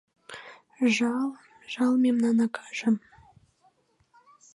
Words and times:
Жал, 0.95 1.27
жал 1.73 1.93
мемнан 2.05 2.37
акаже 2.47 2.91